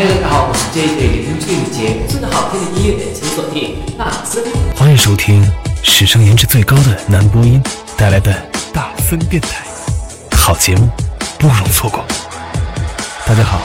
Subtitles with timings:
[0.00, 4.42] 大家好，我是 JJ 林俊杰，最好听的音乐，请锁定大森。
[4.74, 5.46] 欢迎收听
[5.82, 7.62] 史上颜值最高的男播音
[7.98, 8.32] 带来的
[8.72, 9.62] 大森电台，
[10.34, 10.88] 好节目
[11.38, 12.02] 不容错过。
[13.26, 13.60] 大家好，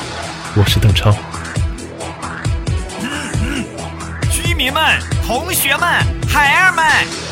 [0.55, 1.09] 我是邓超。
[4.29, 4.83] 居民们、
[5.25, 5.88] 同学们、
[6.27, 6.86] 孩儿们，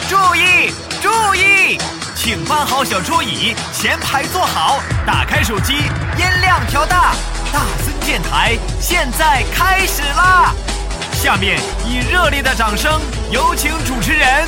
[0.07, 1.77] 注意注意，
[2.15, 7.13] 请搬好小桌椅，前排坐好，打开手机，音量调大。
[7.51, 7.65] 大
[8.03, 10.53] 电台现在开始啦！
[11.13, 11.57] 下面
[11.87, 12.99] 以热烈的掌声，
[13.31, 14.45] 有请主持人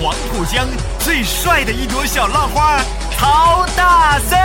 [0.00, 0.68] 黄浦江
[1.00, 2.80] 最帅的一朵小浪花
[3.18, 4.38] 陶大森。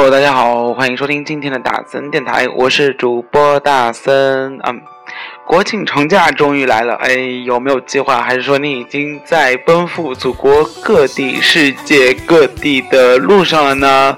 [0.00, 4.56] Hello，大家好，欢迎收听今天的大森电台，我是主播大森。
[4.62, 4.80] 嗯，
[5.44, 8.22] 国庆长假终于来了，哎，有没有计划？
[8.22, 14.16] 还是说你已经在奔赴祖国各地、世界各地的路上了呢？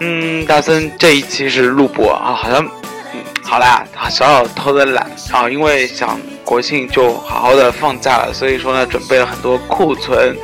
[0.00, 2.66] 嗯，大森这一期是录播啊，好像，
[3.14, 10.34] 嗯，好啦，小小偷的懒啊，因为想国庆就好好的放假了，所以说呢，准备了很多库存。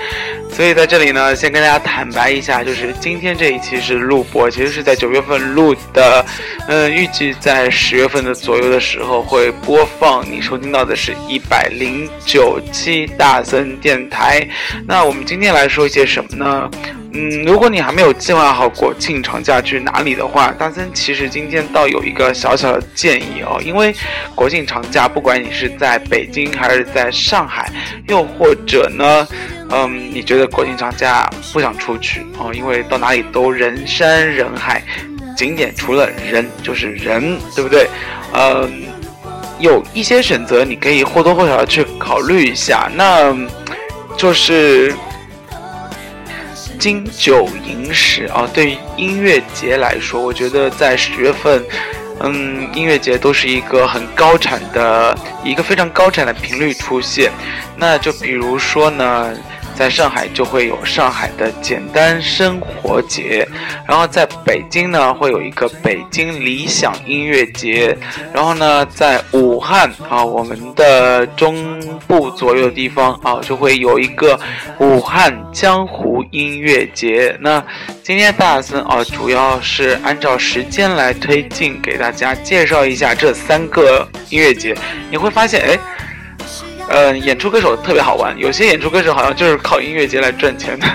[0.52, 6.24] 所以在这里呢，先跟大家坦白一下，就是今天这一期是录播，其实是在九月份录的，
[6.68, 10.22] 嗯，预计在十月份的左右的时候会播放。
[10.30, 14.46] 你收听到的是一百零九期大森电台。
[14.86, 16.70] 那我们今天来说一些什么呢？
[17.14, 23.94] 嗯，如果你还没有计划好国庆长假去哪里的话，大森其实今天倒有一个小小的建议哦，因为
[24.34, 27.70] 国庆长假，不管你是在北京还是在上海，
[28.08, 29.26] 又或者呢。
[29.70, 32.52] 嗯，你觉得国庆长假不想出去哦？
[32.52, 34.82] 因为到哪里都人山人海，
[35.36, 37.88] 景点除了人就是人，对不对？
[38.34, 38.70] 嗯，
[39.58, 43.34] 有一些选择你可以或多或少的去考虑一下，那
[44.16, 44.94] 就是
[46.84, 48.46] 金九银十啊。
[48.52, 51.64] 对于音乐节来说，我觉得在十月份。
[52.20, 57.32] 嗯，音乐节都是一个很高产的一个非常高产的频率出现。
[57.76, 59.34] 那就比如说呢，
[59.74, 63.46] 在上海就会有上海的简单生活节，
[63.86, 67.96] 然后在北京呢会有一个北京理想音乐节，
[68.32, 74.38] 然后呢在武汉啊，我们的中部左右的地方啊就会有一个
[74.78, 77.36] 武汉江湖音乐节。
[77.40, 77.62] 那
[78.02, 84.74] 今天大森啊主要是按照时间来推进给大家介绍一下这三个音乐节，
[85.10, 85.78] 你会发现哎。
[86.88, 90.86] 呃，演出歌手特别好玩，有些演出歌手好像就是靠音乐节来赚钱的。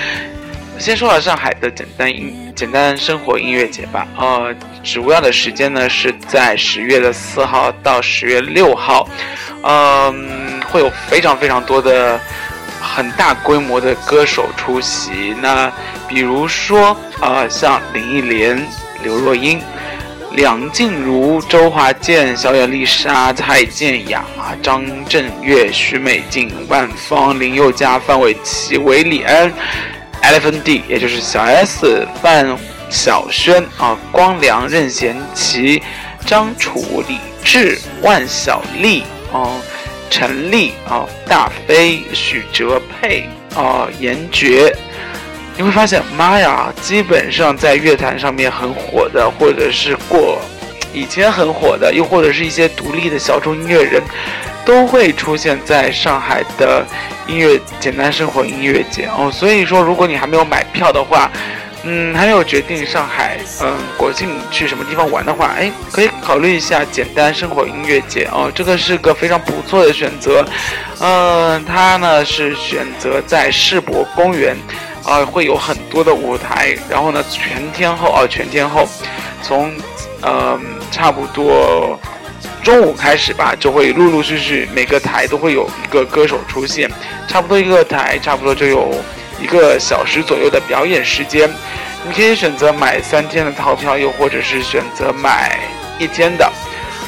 [0.78, 9.08] 先说了上海的简单音简单生活音乐节吧，呃，主要的时间呢是在十月的四号到十月六号，
[9.62, 12.20] 嗯，会有非常非常多的
[12.80, 15.34] 很大规模的歌手出席。
[15.40, 15.72] 那
[16.08, 18.66] 比如说啊，像林忆莲、
[19.02, 19.60] 刘若英。
[20.34, 24.24] 梁静茹、周华健、小野丽莎、蔡健雅、
[24.62, 29.52] 张震岳、许美静、万芳、林宥嘉、范玮琪、韦礼安、
[30.22, 32.56] Elephant D，也就是小 S、范
[32.88, 35.82] 晓萱啊、光良、任贤齐、
[36.24, 39.52] 张楚、李志、万晓利啊、
[40.08, 44.74] 陈粒啊、大飞、许哲佩啊、严爵。
[45.56, 50.40] 你会发现，妈呀，基本上在乐坛上面很火的，或者是过
[50.94, 54.02] 以前很火的，又或者是一些独立的小众音乐人，
[54.64, 56.84] 都会出现在上海的
[57.26, 59.30] 音乐简单生活音乐节哦。
[59.30, 61.30] 所以说，如果你还没有买票的话，
[61.84, 70.44] 嗯，还没有决定上海嗯国庆去什么地方玩的话，哎，可以考虑一下简单生活音乐节哦，这个是个非常不错的选择。
[71.00, 74.56] 嗯，它呢是选择在世博公园。
[75.04, 78.88] 啊，会有很多的舞台，然后呢，全天候啊，全天候，
[79.42, 79.72] 从
[80.20, 80.58] 呃
[80.90, 81.98] 差不多
[82.62, 86.90] 中午开始吧，就会陆陆续续每个台都会有一个歌手出现，
[87.26, 88.94] 差不多一个台，差不多就有
[89.40, 91.50] 一个小时左右的表演时间。
[92.04, 95.58] 你可以选择买三天的套票，又或者是选择买
[95.98, 96.50] 一天的。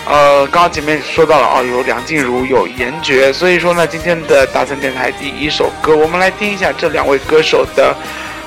[0.07, 7.97] 呃，刚刚前面说到了啊，有梁静茹，有严爵，所以说呢，今天的大森电台第一首歌，我们来听一下这两位歌手的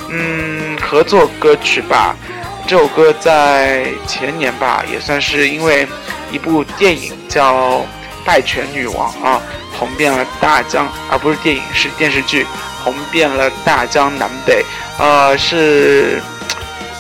[0.10, 2.16] 嗯合作歌曲吧。
[2.68, 5.88] 这首歌在前年吧，也算是因为
[6.32, 7.80] 一部电影叫
[8.24, 9.42] 《拜权女王》啊，
[9.80, 12.46] 红遍了大江，而不是电影，是电视剧，
[12.84, 14.64] 红遍了大江南北。
[15.00, 16.22] 呃，是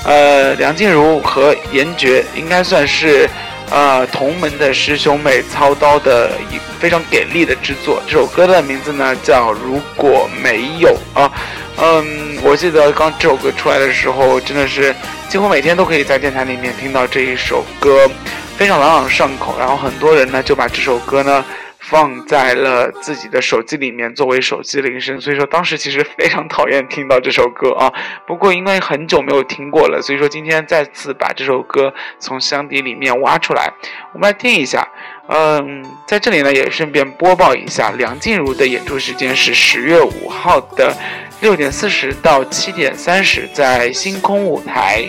[0.04, 3.30] 呃梁静茹和严爵，应该算是。
[3.69, 8.01] 呃同门的师兄妹操刀的一非常给力的制作。
[8.07, 11.31] 这首歌的名字呢叫《如果没有》啊，
[11.77, 14.95] 嗯，我记得刚这首歌出来的时候，真的是
[15.29, 18.09] 几乎每天都可以在电台里面听到这一首歌，
[18.57, 19.55] 非常朗朗上口。
[19.59, 21.43] 然后很多人呢就把这首歌呢。
[21.89, 27.91] 放在了自己的手机里面作为手机铃声，所以说当时其实非常讨厌听到这首歌啊。
[28.25, 33.71] 不过因为很久没有听过了，所以说今天再次把这首歌从箱底里面挖出来，
[34.13, 34.85] 我们来听一下。
[35.29, 40.95] 嗯，在这里呢也顺便播报一下，梁静茹的演出时间是十月五号的
[41.41, 45.05] 六点四十到七点三十，在星空舞台。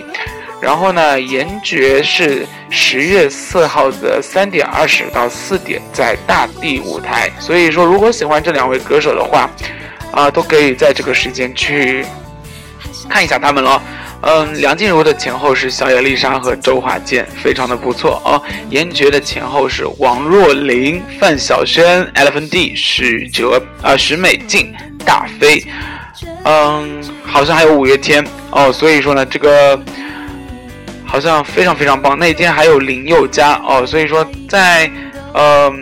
[0.61, 9.49] 然后呢，严爵是十月四号的三点二十到四点在大地舞台，所以说如果喜欢这两位歌手的话，
[10.11, 12.05] 啊，都可以在这个时间去
[13.09, 13.81] 看一下他们了。
[14.21, 18.43] 嗯，梁静茹的前后是小野丽莎和周华健，非常的不错哦。
[18.69, 24.75] 严爵的前后是王若琳、范晓萱、Elephant D、许哲啊、许美静、
[25.07, 25.65] 大飞，
[26.43, 28.73] 嗯，好像还有五月天哦。
[28.73, 29.81] 所以说呢，这个。
[31.11, 34.89] 好像非常非常棒，那一天还有林宥嘉哦，所以说在，
[35.33, 35.73] 呃，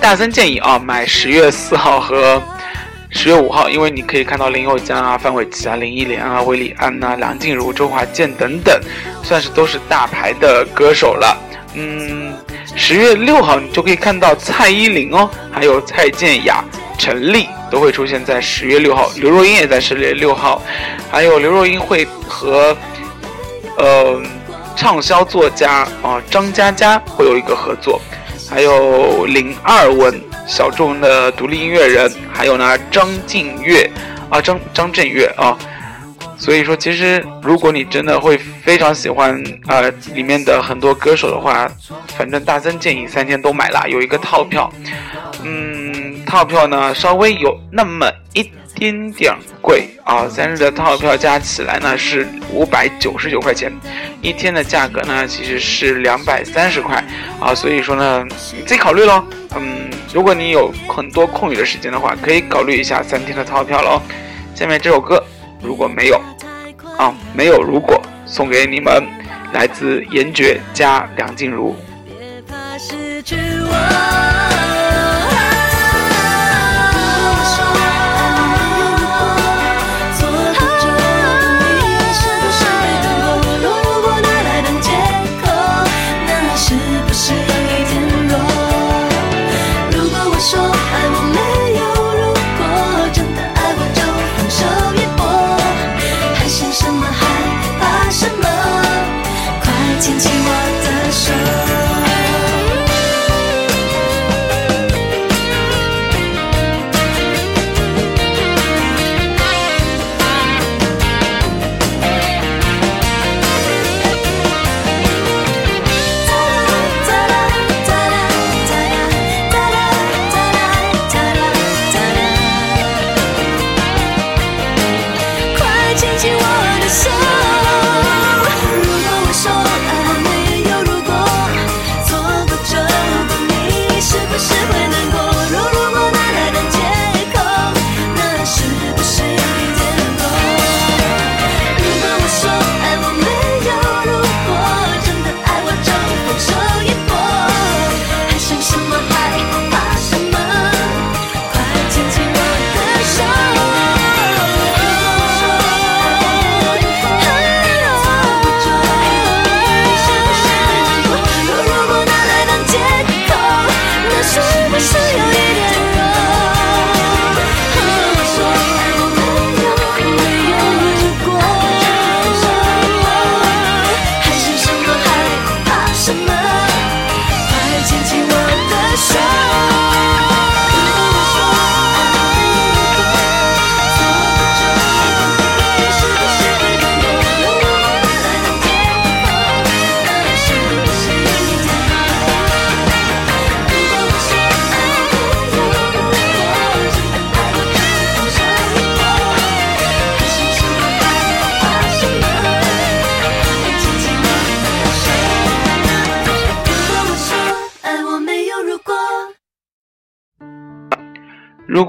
[0.00, 2.42] 大森建议啊买十月四号和
[3.10, 8.80] 十月五号，因为你可以看到林宥嘉啊、范玮琪啊、林忆莲啊、韦礼安呐、梁静茹、周华健等等，
[9.22, 11.36] 算是都是大牌的歌手了。
[11.74, 12.32] 嗯，
[12.74, 16.64] 十月六号你就可以看到蔡依林哦，还有蔡健雅、
[16.98, 20.62] 陈粒都会出现在十月六号，刘若英也在十月六号，
[21.10, 22.74] 还有刘若英会和，
[23.76, 24.22] 呃。
[24.76, 28.00] 畅销作家啊，张嘉佳会有一个合作，
[28.50, 33.90] 还有林二文，小众的独立音乐人，还有呢张震岳
[34.28, 35.56] 啊，张张震岳啊，
[36.36, 39.80] 所以说其实如果你真的会非常喜欢啊
[40.12, 41.70] 里面的很多歌手的话，
[42.18, 44.70] 反正大森建议三天都买了，有一个套票，
[45.42, 48.50] 嗯，套票呢稍微有那么一。
[48.74, 50.28] 点点贵啊！
[50.28, 53.72] 三日的套票加起来呢是五百九十九块钱，
[54.20, 57.02] 一天的价格呢其实是两百三十块
[57.40, 59.24] 啊，所以说呢你自己考虑喽。
[59.56, 64.02] 嗯，如果你有很多空余的时间的话，可以考虑一下三天的套票喽。
[64.54, 65.22] 下面这首歌
[65.62, 66.20] 如果没有
[66.98, 69.06] 啊，没有如果送给你们，
[69.52, 71.76] 来自严爵加梁静茹。
[72.06, 74.73] 别怕失去我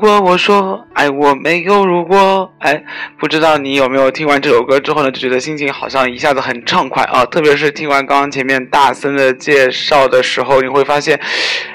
[0.06, 2.80] 如果我说爱我没有如果，哎，
[3.18, 7.26] 不知道你有没有听完这首歌之后呢，就觉得心情好像一下子很畅快啊！
[7.26, 11.20] 特别是听完刚刚前面大森的介绍的时候，你会发现，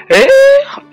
[0.07, 0.25] 哎，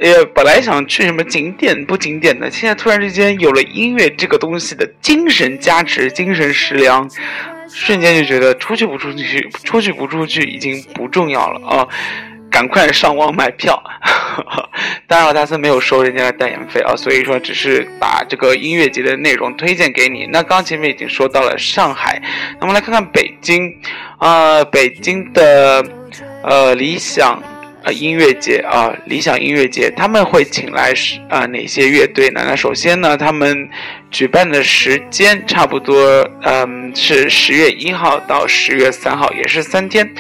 [0.01, 7.09] 也，本来想去什么景点不景点的，现在突然之间有了音乐这个东西的精神加持、精神食粮，
[7.73, 11.87] 瞬间就觉得出去不出去，出去不出去已经不重要了啊！
[12.51, 13.83] 赶快上网买票！
[15.07, 20.27] 当然了，大森没有收人家的代言费啊，所以说只是把这个音乐节的内容推荐给你。
[20.27, 22.23] 那刚前面已经说到了上海，
[22.55, 23.75] 那我们来看看北京，
[24.19, 25.85] 啊，北京的
[26.43, 27.43] 呃理想
[27.83, 32.45] 呃音乐节啊，理想音乐节他们会请来是啊哪些乐队呢？
[32.47, 33.69] 那首先呢，他们
[34.11, 35.99] 举办的时间差不多
[36.43, 40.15] 嗯是十月一号到十月三号，也是三天。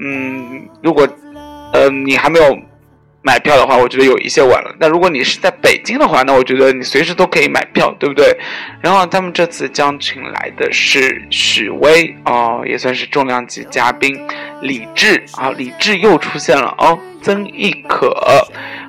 [0.00, 1.08] 嗯，如果
[1.72, 2.58] 嗯，你还没有
[3.22, 4.74] 买票的话，我觉得有一些晚了。
[4.80, 8.36] 那如果你是在北京的话，那我觉得你随时都可以买票，对不对？
[8.80, 14.16] 然后他们这次将请来的是许巍哦，也算是重量级嘉宾，
[14.62, 18.08] 李志啊，李志又出现了哦，曾轶可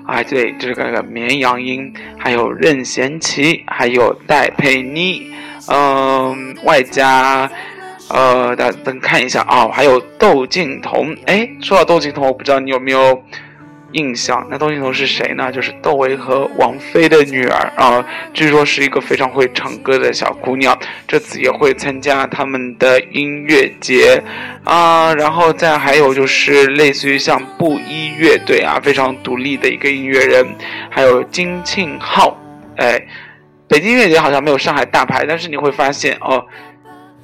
[0.07, 5.31] 啊，对，这个个绵羊音，还有任贤齐，还有戴佩妮，
[5.67, 7.49] 嗯，外加。
[8.09, 11.15] 呃，大家等看一下啊，还有窦靖童。
[11.27, 13.23] 哎，说到窦靖童，我不知道你有没有
[13.91, 14.47] 印象？
[14.49, 15.51] 那窦靖童是谁呢？
[15.51, 20.75] 就是窦唯和王菲的女儿啊，据说是一个非常会唱歌的小姑娘。
[21.07, 24.19] 这次也会参加他们的音乐节
[24.63, 25.13] 啊。
[25.13, 30.45] 然后再还有就是类似于像布衣乐队啊，非常独立的一个音乐人，
[30.89, 32.35] 还有金庆浩。
[32.77, 32.99] 哎，
[33.67, 36.43] 北京音乐节好像没有上海大牌，但是你会发现哦。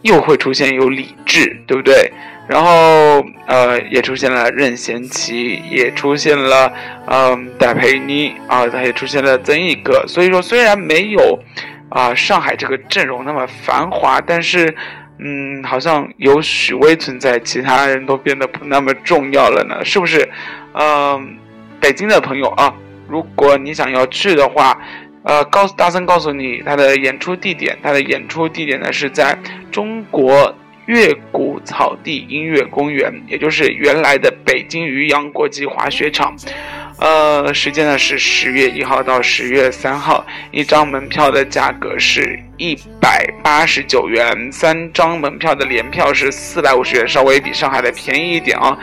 [0.05, 2.13] 又会出现有李志，对不对？
[2.47, 6.71] 然后呃，也出现了任贤齐，也出现了
[7.07, 10.05] 嗯戴佩妮啊，他也出现了曾轶可。
[10.07, 11.39] 所以说，虽然没有
[11.89, 14.75] 啊上海这个阵容那么繁华，但是
[15.17, 20.29] 嗯，好像有许巍存在，其他人都变得不那么重要了呢，是不是？
[20.73, 21.37] 嗯，
[21.79, 22.71] 北京的朋友啊，
[23.09, 24.79] 如果你想要去的话。
[25.25, 27.75] 呃，告诉大森，告诉你他的演出地点。
[27.81, 29.37] 他的演出地点呢是在
[29.71, 30.55] 中国
[30.85, 36.35] 乐谷草地音乐公园，也就是原来的北京渔阳国际滑雪场。
[36.97, 48.77] 呃，时间呢是十月一号到十月三号，一张门票的价格是一百八十九元，三张门票的联票是四百五十元，稍微比上海的便宜一点啊。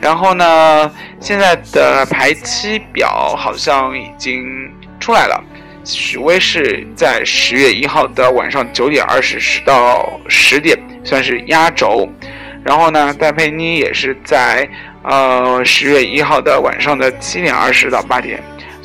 [0.00, 5.44] 然后呢，现在的排期表好像已经出来了。
[5.88, 12.06] 许巍是在十月一号的晚上九点二十到十点，算是压轴。
[12.62, 14.68] 然后呢，戴佩妮也是在
[15.02, 18.38] 呃十月一号的晚上的七点二十到八点。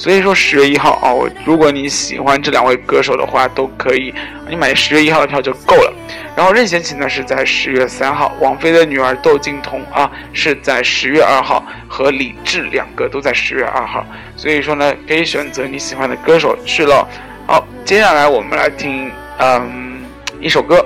[0.04, 4.14] 所以说十月一号哦，如果你喜欢这两位歌手的话，都可以，
[4.50, 5.94] 你买十月一号的票就够了。
[6.36, 14.06] 然后任贤齐呢是在十月三号，王菲的女儿窦靖童啊是在十月二号，和李志两个都在十月二号。
[14.36, 17.08] 所以说呢，可以选择你喜欢的歌手去了。
[17.48, 20.02] 好，接下来我们来听嗯
[20.42, 20.86] 一首歌，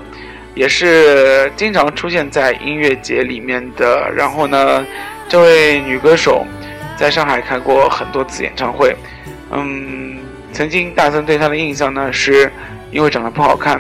[0.54, 4.12] 也是经常出现在音乐节里面的。
[4.16, 4.86] 然后呢，
[5.28, 6.46] 这位女歌手。
[6.98, 8.96] 在上海开过很多次演唱会，
[9.52, 10.18] 嗯，
[10.52, 12.52] 曾经大森对他的印象呢，是
[12.92, 13.80] 因为长得不好看，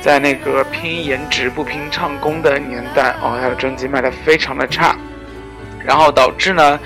[0.00, 4.96] 在那个拼颜值不拼唱功的年代，哦，他的专辑卖的非常的差，
[5.84, 6.78] 然后导致呢，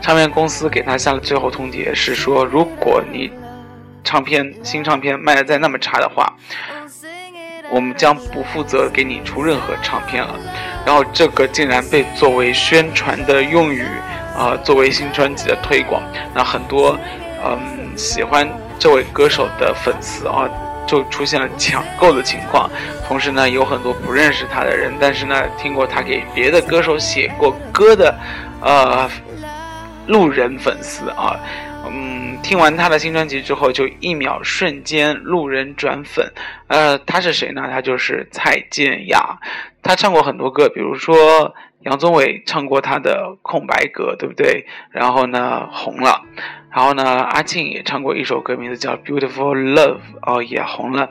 [0.00, 3.32] 唱片公司给他下了最后通牒，是说如果你
[4.04, 6.32] 唱片新唱片卖的再那么差的话，
[7.70, 10.38] 我们将不负责给你出任何唱片了，
[10.86, 13.84] 然后这个竟然被作为宣传的用语。
[14.38, 16.00] 啊，作为新专辑的推广，
[16.32, 16.96] 那很多，
[17.44, 17.58] 嗯，
[17.96, 20.48] 喜欢这位歌手的粉丝啊，
[20.86, 22.70] 就出现了抢购的情况。
[23.08, 28.14] 同时呢，有很多不认识他的人，但是呢，听过他给别的歌手写过歌的，
[28.62, 29.10] 呃，
[30.06, 31.34] 路人粉丝啊，
[31.90, 36.24] 嗯，听完他的新专辑之后，就一秒瞬间路人转粉。
[36.68, 37.64] 呃，他是谁呢？
[37.68, 39.36] 他就是蔡健雅，
[39.82, 41.52] 他唱过很多歌，比如说。
[41.82, 44.66] 杨宗纬唱过他的《空白格》，对不对？
[44.90, 46.22] 然后呢，红了。
[46.70, 51.10] 然后呢，阿庆也唱过一首歌，名字叫《Beautiful Love》，哦，也红了。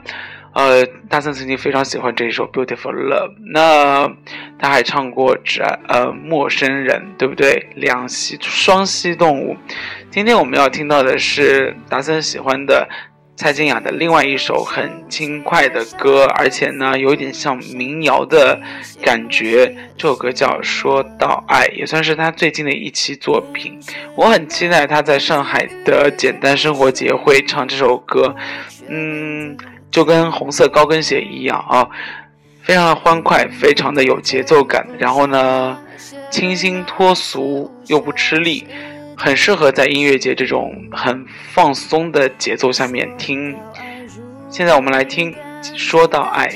[0.54, 3.30] 呃，大森曾经非常喜欢这一首《Beautiful Love》。
[3.52, 4.10] 那
[4.58, 7.68] 他还唱过《只爱呃陌生人》，对不对？
[7.74, 9.56] 两栖双栖动物。
[10.10, 12.88] 今天我们要听到的是达森喜欢的
[13.38, 18.60] 蔡健雅的另外一首很轻快的歌，而且呢有一点像民谣的
[19.00, 19.72] 感觉。
[19.96, 23.78] 这首歌叫《说到爱》，也算是她最近的一期作品。
[24.16, 28.34] 我很期待她在上海的简单生活节会唱这首歌。
[28.88, 29.56] 嗯，
[29.88, 31.88] 就跟红色高跟鞋一样啊，
[32.62, 34.84] 非常的欢快，非常的有节奏感。
[34.98, 35.78] 然后呢，
[36.28, 38.66] 清新脱俗又不吃力。
[39.18, 43.56] 很适合在音乐节这种很放松的节奏下面听。
[44.48, 45.34] 现在我们来听，
[45.76, 46.48] 说到爱。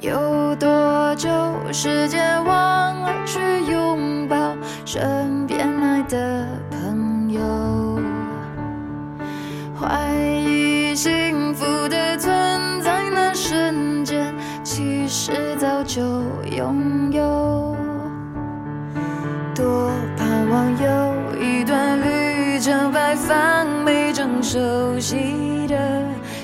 [0.00, 1.30] 有多久
[1.72, 3.40] 时间忘了去
[3.70, 4.54] 拥抱
[4.84, 6.46] 身边爱的？
[7.34, 8.00] 有
[9.78, 16.00] 怀疑幸福的存在，那瞬间其实早就
[16.56, 17.76] 拥有。
[19.54, 25.76] 多盼望有一段旅程，摆放每张熟悉的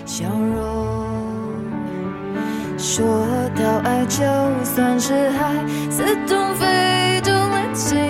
[0.05, 0.59] 笑容。
[2.77, 3.05] 说
[3.55, 4.25] 到爱，就
[4.65, 5.55] 算是海
[5.91, 8.10] 似东飞动，Let's sing it out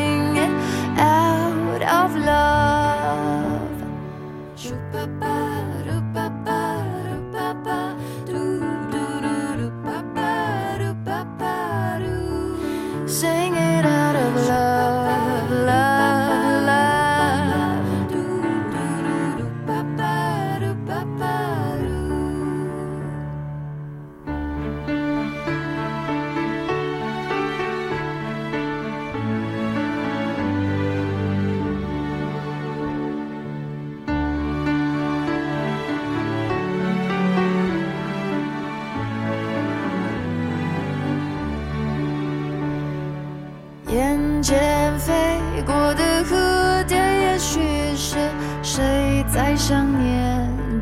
[2.01, 2.80] of love。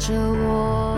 [0.09, 0.97] 着我？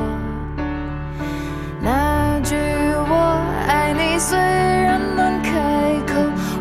[1.83, 5.51] 那句我爱你虽然难开
[6.07, 6.15] 口，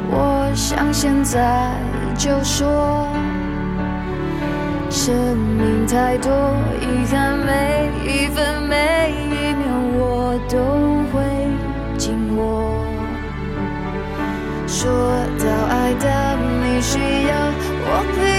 [0.10, 1.72] 我想现在
[2.18, 3.08] 就说。
[4.90, 6.32] 生命太多
[6.82, 9.68] 遗憾，每一分每一秒
[10.00, 10.58] 我都
[11.12, 11.22] 会
[12.00, 12.84] 紧握。
[14.66, 14.90] 说
[15.38, 17.32] 到爱，的你需要
[17.86, 18.39] 我陪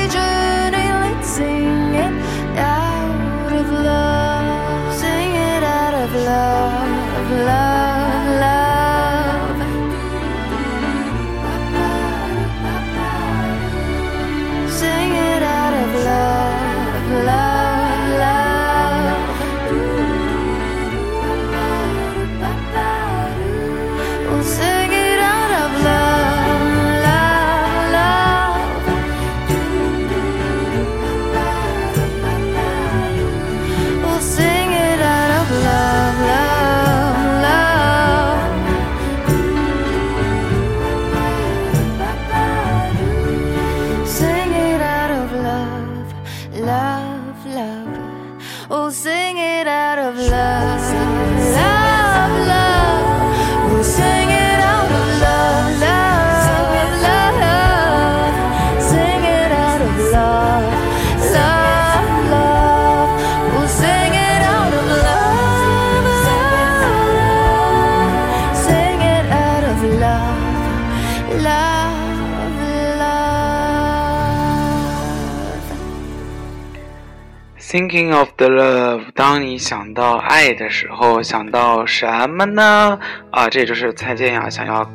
[77.70, 82.98] Thinking of the love，当你想到爱的时候，想到什么呢？
[83.30, 84.90] 啊，这就是蔡健雅想要，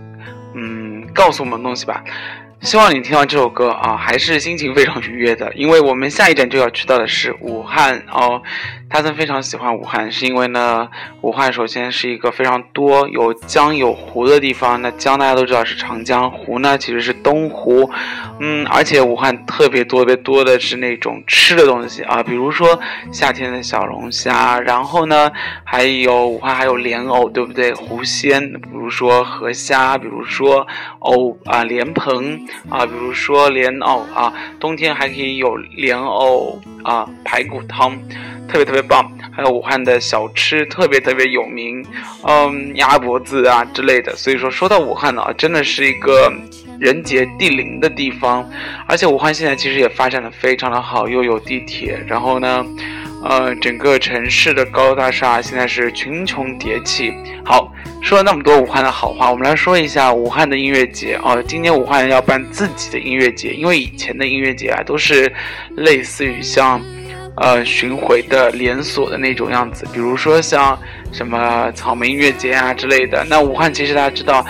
[0.56, 2.04] 嗯，告诉我们的东西吧。
[2.66, 8.42] 希望你听到这首歌啊，还是心情非常愉悦的，因为我们下一站就要去到的是武汉哦。
[8.88, 10.88] 他曾非常喜欢武汉，是因为呢，
[11.22, 14.82] 武汉首先是一个非常多有江有湖的地方。
[14.82, 17.90] 那江大家都知道是长江，湖呢其实是东湖。
[18.40, 22.80] 嗯，而且武汉特别特别多的是那种吃的东西啊，比如说
[23.12, 25.32] 夏天的小龙虾，然后呢
[25.64, 27.74] 还有武汉还有莲藕，对不对？
[27.74, 30.66] 湖鲜，比如说河虾，比如说
[31.00, 32.40] 藕啊莲蓬
[32.70, 37.98] 啊，比如说莲藕啊，冬天还可以有莲藕啊排骨汤。
[38.48, 41.84] 特别特别棒，还有武汉的小吃特别特别有名，
[42.28, 44.16] 嗯，鸭脖子啊之类的。
[44.16, 46.32] 所以说，说到武汉呢，真的是一个
[46.80, 48.48] 人杰地灵的地方。
[48.88, 52.64] 而且武汉现在其实也发展的非常的好，又有地铁，然后呢，
[53.28, 57.14] 呃，整个城市的高楼大厦现在是群雄迭起。
[57.44, 61.44] 好，说了那么多武汉的好话，我们来说一下武汉的音乐节哦。
[61.48, 65.32] 今年武汉要办自己的音乐节，因为以前的音乐节啊都是
[65.76, 66.82] 类似于像。
[67.38, 70.80] 呃，巡回的连锁的那种样子，比如说像
[71.12, 73.26] 什么草莓音乐节啊之类的。
[73.30, 74.46] 那武汉其实大家知道，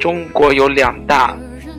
[0.00, 1.32] 中国有两大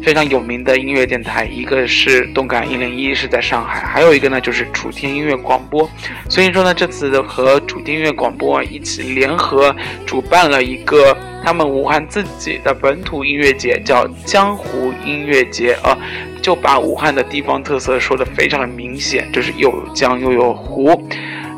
[0.05, 5.89] 非常有名的音乐电台，一个是动感一零一，是在上海，还有一个呢就是楚天音乐广播。
[6.29, 15.97] 所以说呢，这次和楚天音乐广播一起联合主办了一个他们武汉自己的本土音乐节，叫江湖音乐节啊。
[16.39, 21.03] 就把武汉的地方特色说的非常的明显，就是又有江又有湖。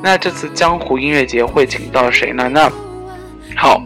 [0.01, 2.47] 那这次江湖音乐节会请到谁呢？
[2.47, 2.71] 那
[3.57, 3.83] 好，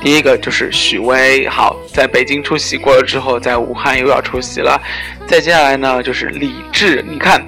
[0.00, 4.78] 第一个就是许巍，好，在北京出席过了之后，在武汉又要出席了。
[5.26, 7.02] 再接下来呢，就是李志。
[7.08, 7.40] 你看，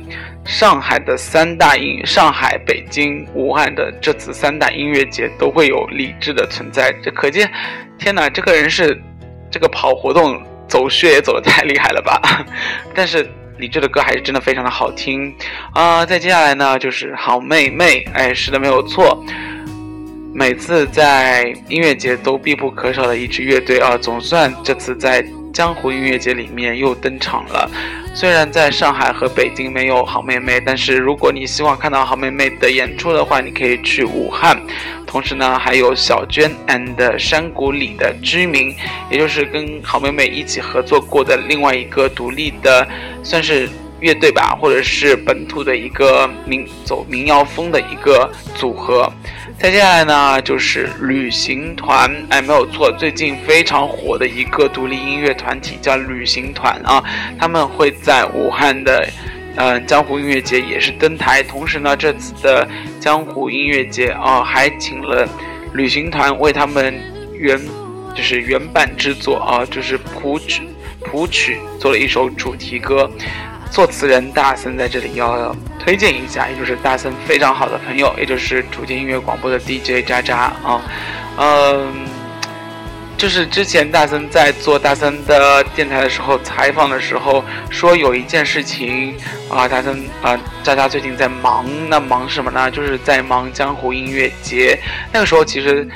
[0.45, 7.51] 上海的三大音，上海、北京、武汉的这次三大音乐节都会有李志的存在，这可见，
[7.99, 8.97] 天哪，这个人是
[9.51, 10.41] 这个跑活动。
[10.69, 12.21] 走穴也走的太厉害了吧！
[12.93, 13.25] 但是
[13.57, 15.33] 李志的歌还是真的非常的好听
[15.73, 16.05] 啊！
[16.05, 19.25] 再接下来呢，就是好妹妹，哎，是的，没有错。
[20.39, 27.71] 每次在音乐节都必不可少的一支乐队啊，总算这次在江湖音乐节里面又登场了。
[28.15, 34.61] 虽然在上海和北京没有好妹妹，但是如果你希望看到好妹妹的演出的话，你可以去武汉。
[35.07, 38.77] 同时呢，还有小娟 and 山谷里的居民，
[39.11, 42.87] 也就是跟好妹妹一起合作过的另外一个独立的，
[43.23, 43.67] 算是
[44.01, 49.11] 乐队吧，或者是本土的一个民走民谣风的一个组合。
[49.59, 57.03] 再接下来呢，就是旅行团，哎，没有错，最近非常火的一个独立音乐团体叫旅行团啊，
[57.39, 59.09] 他们会在武汉的。
[59.59, 62.69] 嗯，江湖音乐节也是登台，同时呢，这次的
[63.01, 65.27] 江湖音乐节啊，还请了
[65.73, 66.95] 旅行团为他们
[67.33, 67.59] 原
[68.15, 70.61] 就是原版制作啊，就是谱曲
[71.01, 73.11] 谱曲做了一首主题歌，
[73.71, 80.83] 作词人大森在这里要推荐一下，也就是大森非常好的朋友，也就是主题音乐广播的 DJ 渣渣啊，
[81.39, 82.07] 嗯。
[83.19, 89.17] 就是之前大森在做大森的电台的时候，采访的时候说有一件事情
[89.49, 92.71] 啊，大森啊，渣渣最近在忙，那忙什么呢？
[92.71, 94.79] 就是在忙江湖音乐节。
[95.11, 95.89] 那个时候其实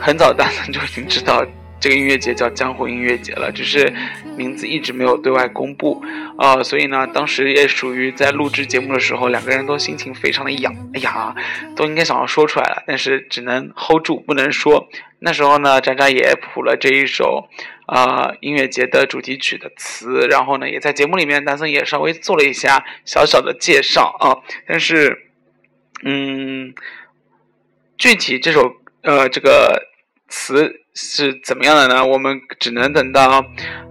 [0.00, 1.40] 很早，大森就已经知道。
[1.80, 3.90] 这个音乐节叫江湖音乐节了，只是
[4.36, 6.04] 名字一直没有对外公布，
[6.38, 11.34] 呃，所以呢，当时也属于在录制节目的时候，两个人都心情非常的痒，哎呀，
[11.74, 14.88] 都应该想要说出来了，但是只能 hold 住，不能说。
[15.20, 17.48] 那时候呢，渣渣也谱了这一首，
[17.88, 25.26] 呃，音乐节的主题曲的词，然后呢，也在节目里面，大森也稍微做了一下小小的介绍啊，但是，
[26.04, 26.74] 嗯，
[27.96, 29.88] 具体这首，呃，这个
[30.28, 30.79] 词。
[30.94, 32.04] 是怎么样的呢？
[32.04, 33.44] 我们只能等到，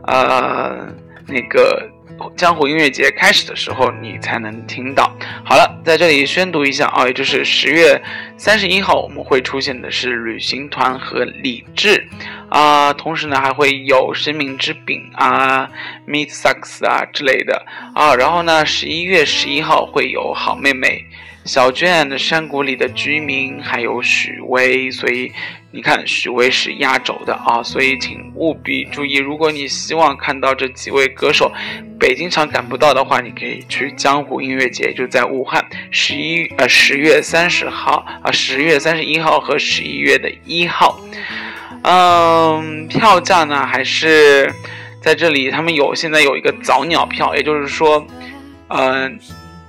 [0.06, 0.88] 呃，
[1.28, 1.90] 那个
[2.36, 5.16] 江湖音乐节开始的时候，你才能听到。
[5.46, 8.02] 好了，在这里宣读一下啊，也就是十月
[8.38, 12.06] 三十一号，我们会出现的是旅行团和李志
[12.50, 15.70] 啊，同时呢还会有生命之饼啊、
[16.06, 21.06] Meet Sucks 啊之类的啊，然后呢十一月十一号会有好妹妹。
[21.46, 25.32] 小娟的山谷里的居民，还有许巍，所以
[25.72, 31.52] 你看许巍是压轴的啊，所以请务必注意，如果你希望看到这几位歌手，
[32.00, 41.00] 北京场赶不到的话，你可以去江湖音乐节，就在武汉，十一呃十月三十号啊，十月三十一号和十一月的一号，
[41.84, 44.52] 嗯，票价呢还是
[45.02, 48.06] 在这里，他们有现在有一个早鸟票，也就是说，
[48.70, 49.20] 嗯。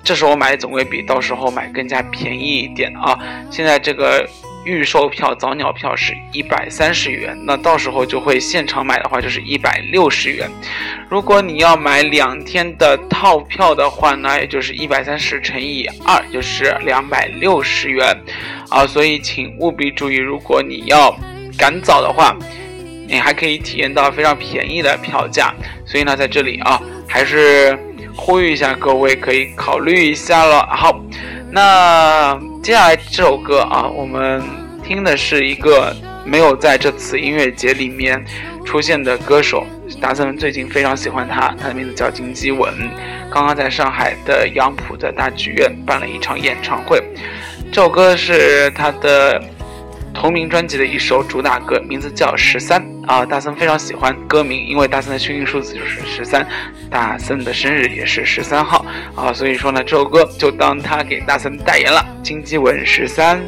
[0.03, 3.19] 这时候买总会比到时候买更加便宜一点啊！
[3.51, 4.27] 现在这个
[4.65, 10.51] 预售票早鸟票是一百三十元，那到时候就会现场买的话就是一百六十元。
[11.09, 18.17] 如果你要买两天的套票的话呢，也就是一百三十乘以二就是两百六十元
[18.69, 18.87] 啊！
[18.87, 21.15] 所以请务必注意，如果你要
[21.57, 22.37] 赶早的话，
[23.09, 25.55] 你还可以体验到非常便宜的票价。
[25.87, 27.79] 所以呢，在这里啊，还是。
[28.17, 30.67] 呼吁一下各位，可以考虑一下了。
[30.67, 31.01] 好，
[31.53, 34.41] 那接下来这首歌啊，我们
[34.85, 38.25] 听的是一个没有在这次音乐节里面
[38.65, 39.67] 出现的歌手，
[40.01, 42.73] 达森最近非常喜欢他，他的名字叫金基文，
[43.33, 47.03] 刚刚在上海的杨浦的大剧院办了一场演唱会。
[47.73, 49.43] 这首歌是他的
[50.13, 56.47] 同名专辑的一首主打歌，名字叫《十三》啊，大森非常喜欢歌名，因为大森的幸运数字就是十三，
[56.91, 58.85] 大森的生日也是十三号。
[59.15, 63.41] 啊，所以说呢，这首歌就当他给大森代言了，金基文十三。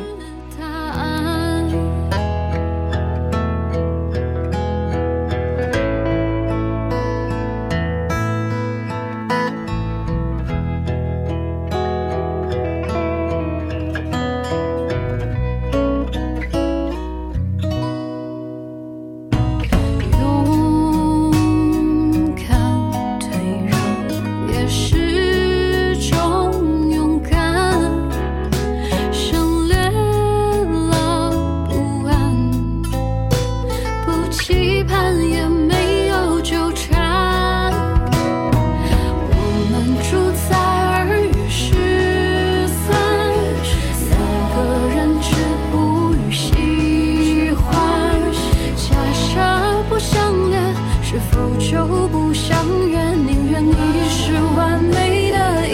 [52.08, 52.98] 不相约？
[53.14, 53.74] 宁愿你
[54.08, 55.68] 是完美的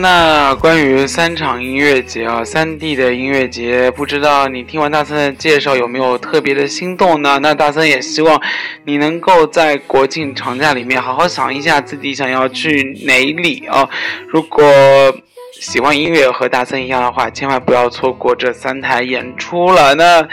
[0.00, 7.38] 那关于三场音乐节啊，三 D 的音乐节，不知道你听完大森的介绍有没有特别的心动呢？
[7.42, 8.40] 那大森也希望
[8.84, 13.88] 你能够在国庆长假里面好好想一下自己想要去哪里啊。
[14.28, 14.64] 如果
[15.60, 19.94] 喜欢音乐和大森一样的话，千万不要错过这三台演出了。
[19.94, 20.26] 那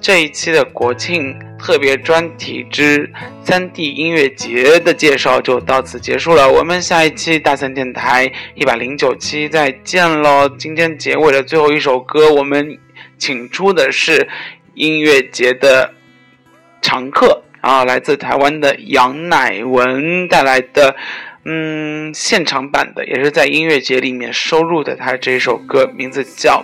[0.00, 3.12] 这一期的国庆特别专题之
[3.44, 6.50] 三 D 音乐节的介绍就到此结束了。
[6.50, 10.48] 我们下一期大森电台一百零九期再见喽！
[10.58, 12.78] 今天结尾的最后一首歌，我们
[13.18, 14.28] 请出的是
[14.74, 15.92] 音乐节的
[16.80, 20.96] 常客啊，来自台湾的杨乃文带来的。
[21.50, 26.62] 嗯，现场版的也是在音乐节里面收录的，他这首歌名字叫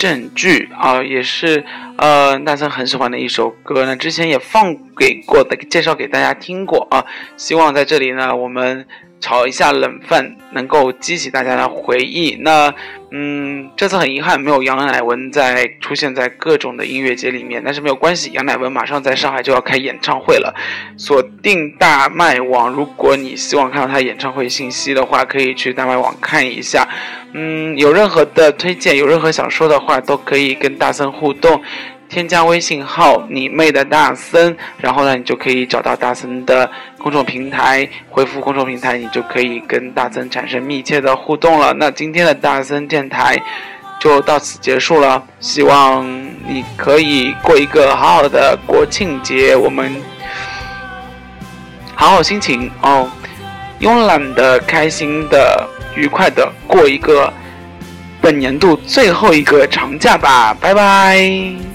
[0.00, 1.62] 证据啊，也是
[1.98, 7.04] 呃大森很喜欢的一首歌呢，之前也放给过的，介绍给大家听过啊。
[7.36, 8.86] 希望在这里呢，我们
[9.20, 12.38] 炒一下冷饭，能够激起大家的回忆。
[12.40, 12.74] 那
[13.12, 20.54] 嗯，这次很遗憾没有杨乃文在出现在各种的音乐节里面，但是没有关系，杨乃文马上在上海就要开演唱会了，
[20.96, 22.70] 锁定大麦网。
[22.70, 26.86] 如果你希望看到他演唱会信息的话，可以去大麦网看一下。
[27.32, 31.60] 嗯，有任何的推荐，有任何想说的话，都可以跟大森互动。
[32.10, 36.68] 添加微信号“你妹的大森”，然后呢，你就可以找到大森的
[36.98, 41.72] 公众平台，回复公众平台，你就可以跟大森产生密切的互动了。
[41.72, 43.40] 那今天的大森电台
[44.00, 46.04] 就到此结束了，希望
[46.48, 49.94] 你可以过一个好好的国庆节，我们
[51.94, 53.08] 好好心情哦，
[53.80, 57.32] 慵懒的、开心的、愉快的过一个
[58.20, 61.69] 本年度最后一个长假吧，拜拜。